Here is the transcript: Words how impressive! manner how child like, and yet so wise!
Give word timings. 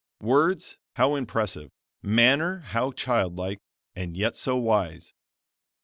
Words 0.23 0.79
how 0.95 1.13
impressive! 1.13 1.69
manner 2.01 2.61
how 2.61 2.91
child 2.91 3.35
like, 3.35 3.59
and 3.95 4.17
yet 4.17 4.35
so 4.35 4.55
wise! 4.57 5.13